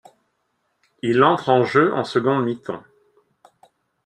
Il 1.03 1.23
entre 1.23 1.49
en 1.49 1.63
jeu 1.63 1.93
en 1.93 2.03
seconde 2.03 2.43
mi-temps. 2.43 2.81